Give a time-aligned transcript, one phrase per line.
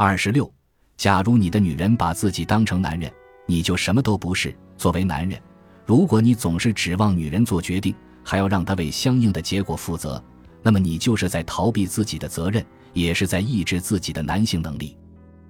[0.00, 0.48] 二十六，
[0.96, 3.12] 假如你的女人把自己当成男人，
[3.46, 4.56] 你就什么都不是。
[4.76, 5.36] 作为男人，
[5.84, 7.92] 如果你总是指望女人做决定，
[8.22, 10.22] 还要让她为相应的结果负责，
[10.62, 14.96] 那么你就是在逃避自己的责任，也是在抑制自己的男性能力。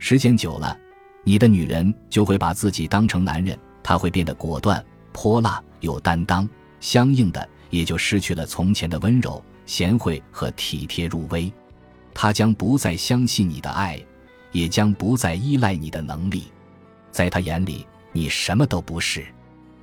[0.00, 0.76] 时间久了，
[1.22, 6.50] 你的女人就会把自己当成男人，她会变得果断、泼辣、有担当，
[6.80, 11.52] 相应的也就失去了从前的温柔、贤惠和体贴入微。
[12.12, 14.04] 她将不再相信你的爱。
[14.52, 16.44] 也将不再依赖你的能力，
[17.10, 19.24] 在他眼里，你什么都不是。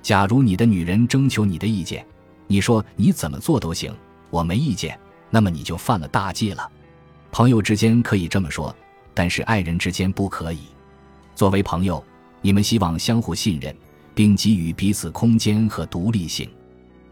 [0.00, 2.04] 假如你的女人征求你的意见，
[2.46, 3.94] 你说你怎么做都行，
[4.30, 4.98] 我没意见，
[5.30, 6.68] 那么你就犯了大忌了。
[7.30, 8.74] 朋友之间可以这么说，
[9.14, 10.60] 但是爱人之间不可以。
[11.34, 12.02] 作为朋友，
[12.40, 13.74] 你们希望相互信任，
[14.14, 16.46] 并给予彼此空间和独立性；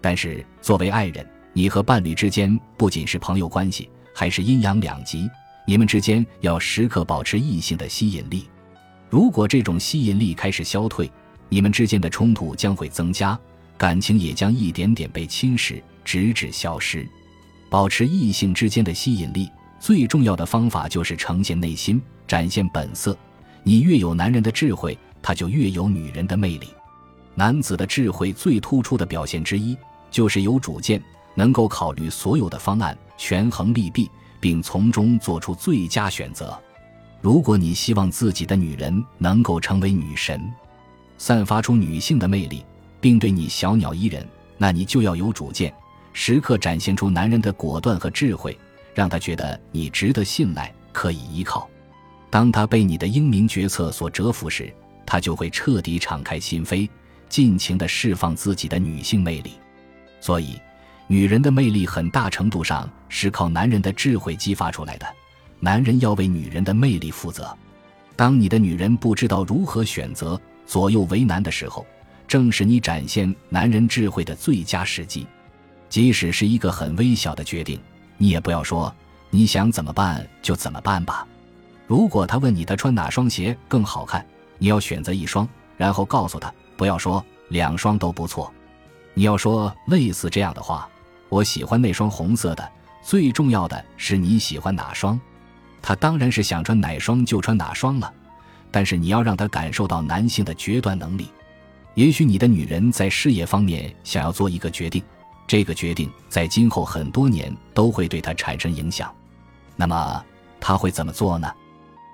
[0.00, 5.28] 但是作为爱人，你和伴侣之间不仅是朋友关系，还是阴阳两极。
[5.68, 8.48] 你们之间要时刻保持异性的吸引力，
[9.10, 11.10] 如果这种吸引力开始消退，
[11.48, 13.36] 你们之间的冲突将会增加，
[13.76, 17.06] 感情也将一点点被侵蚀，直至消失。
[17.68, 19.50] 保持异性之间的吸引力，
[19.80, 23.18] 最重要的方法就是呈现内心，展现本色。
[23.64, 26.68] 你越有男人的智慧，他就越有女人的魅力。
[27.34, 29.76] 男子的智慧最突出的表现之一，
[30.12, 31.02] 就是有主见，
[31.34, 34.08] 能够考虑所有的方案，权衡利弊。
[34.40, 36.58] 并从中做出最佳选择。
[37.20, 40.52] 如果你希望自己的女人能够成为女神，
[41.18, 42.64] 散发出女性的魅力，
[43.00, 44.26] 并对你小鸟依人，
[44.58, 45.72] 那你就要有主见，
[46.12, 48.56] 时刻展现出男人的果断和智慧，
[48.94, 51.68] 让他觉得你值得信赖，可以依靠。
[52.30, 54.72] 当他被你的英明决策所折服时，
[55.04, 56.88] 他就会彻底敞开心扉，
[57.28, 59.52] 尽情地释放自己的女性魅力。
[60.20, 60.60] 所以。
[61.08, 65.06] 女人的魅力很大程度上是靠男人的智慧激发出来的，
[65.60, 67.56] 男人要为女人的魅力负责。
[68.14, 71.86] 当你的女人不知道如何选择，左右为难的时候，
[72.26, 75.26] 正是你展现男人智慧的最佳时机。
[75.88, 77.80] 即使是一个很微小的决定，
[78.16, 78.92] 你也不要说
[79.30, 81.26] 你想怎么办就怎么办吧。
[81.86, 84.26] 如果他问你他穿哪双鞋更好看，
[84.58, 88.52] 你要选择一双，然后告诉他，不要说两双都不错，
[89.14, 90.88] 你要说类似这样的话。
[91.28, 92.68] 我喜欢那双红色的。
[93.06, 95.20] 最重要的是你喜欢哪双？
[95.80, 98.12] 他当然是想穿哪双就穿哪双了。
[98.72, 101.28] 但是你要让他感受到男性的决断能力。
[101.94, 105.00] 也许你的女人在事业方面想要做一个决定，
[105.46, 109.14] 这个决定在今后很多年都会对她产生影响。
[109.76, 110.24] 那么
[110.58, 111.48] 她会怎么做呢？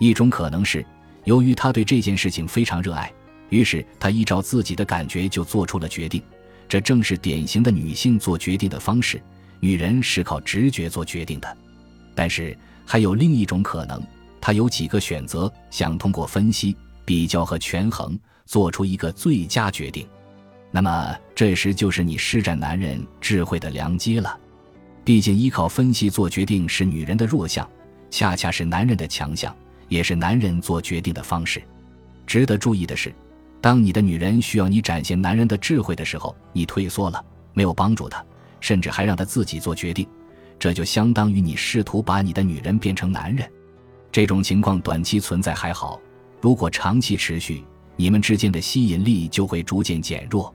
[0.00, 0.82] 一种可能是，
[1.24, 3.12] 由于她对这件事情非常热爱，
[3.50, 6.22] 于是她依照自己的感觉就做出了决定。
[6.66, 9.22] 这正是典型的女性做决定的方式，
[9.60, 11.56] 女人是靠直觉做决定的。
[12.14, 14.02] 但是还有另一种可能，
[14.40, 20.06] 她有几个选择，想通过分析、比较和权衡，做出一个最佳决定。
[20.70, 24.38] 那么这时就是你施展男人智慧的良机了。
[25.04, 27.68] 毕竟依靠分析做决定是女人的弱项，
[28.10, 29.54] 恰恰是男人的强项，
[29.88, 31.62] 也是男人做决定的方式。
[32.26, 33.14] 值得注意的是。
[33.60, 37.24] 当你的女人需要你展现男人的智慧的时候，你退缩了，
[37.54, 38.24] 没有帮助她，
[38.60, 40.06] 甚至还让他自己做决定，
[40.58, 43.48] 这就相当于你试图把你的女人变成男人。
[44.10, 46.00] 这种情况短期存在还好，
[46.40, 47.64] 如果长期持续，
[47.96, 50.54] 你们之间的吸引力就会逐渐减弱。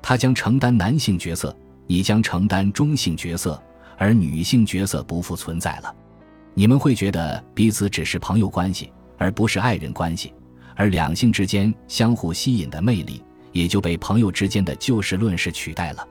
[0.00, 1.54] 他将承担男性角色，
[1.86, 3.60] 你将承担中性角色，
[3.98, 5.94] 而女性角色不复存在了。
[6.54, 10.32] 你们会觉得彼此只是朋友关系，而不是爱人关系。
[10.74, 16.06] 而两性之间相互吸引的魅力，也就被朋友之间的就事论事取代了。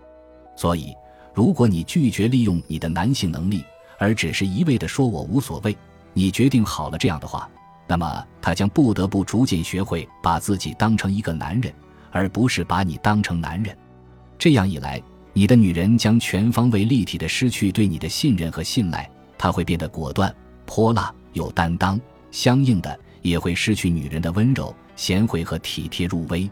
[0.56, 0.92] 所以，
[1.36, 3.64] 如果你拒绝利用你的男性能力，
[4.00, 5.78] 而只是一味的说我无所谓，
[6.14, 7.50] 你决定好了这样的话，
[7.86, 11.74] 那么他将不得不逐渐学会把自己当成一个男人，
[12.10, 13.78] 而不是把你当成男人。
[14.40, 15.02] 这样一来，
[15.34, 20.34] 你的女人将全方位立体的失去对你的信任和信赖，她会变得果断、
[20.66, 22.00] 泼辣、有担当，
[22.32, 23.00] 相应的。
[23.22, 26.48] 也会失去女人的温柔、贤惠和体贴入微，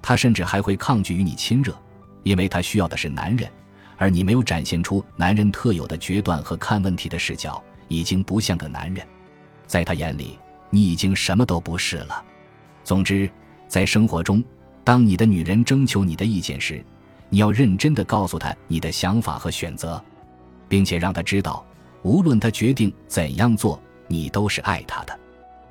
[0.00, 1.78] 她甚至还会抗拒与你亲热，
[2.22, 3.46] 因为她需要的是男人，
[3.96, 9.06] 而你没有展现出男人特有的决断和看问题的视角，已经不像个男人，
[9.66, 10.38] 在他眼里，
[10.70, 12.24] 你已经什么都不是了。
[12.84, 13.28] 总之，
[13.68, 14.42] 在生活中，
[14.84, 16.84] 当你的女人征求你的意见时，
[17.28, 20.02] 你要认真的告诉她你的想法和选择，
[20.68, 21.64] 并且让她知道，
[22.02, 25.18] 无论她决定怎样做，你都是爱她的。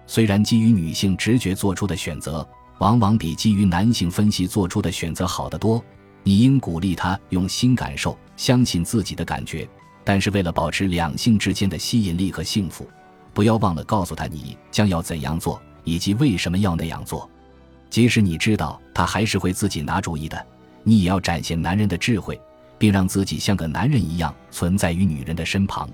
[0.07, 2.47] 虽然基于女性直觉做出的选择，
[2.79, 5.83] 往往比基于男性分析做出的选择好得多，
[6.27, 9.67] 你应鼓励他用心感受，相信自己的感觉。
[10.03, 12.89] 但是为了保持两性之间的吸引力和幸福，
[13.31, 17.29] 不要忘了告诉他你将要怎样做，以及为什么要那样做。
[17.91, 20.43] 即使你知道他还是会自己拿主意的，
[20.81, 22.41] 你也要展现男人的智慧，
[22.79, 25.87] 并让自己像个男人一样存在于女人的身旁。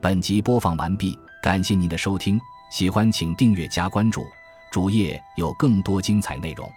[0.00, 4.24] 本集播放完毕，感谢您的收听，喜欢请订阅加关注，
[4.70, 6.70] 主页有更多精彩内容。